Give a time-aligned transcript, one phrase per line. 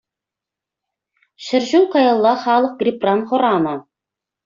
[1.49, 3.75] Ҫӗр ҫул каялла халӑх гриппран хӑранӑ.